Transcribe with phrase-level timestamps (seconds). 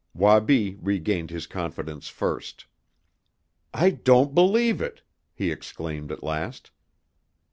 [0.15, 2.65] Wabi regained his confidence first.
[3.71, 6.71] "I don't believe it!" he exclaimed at last.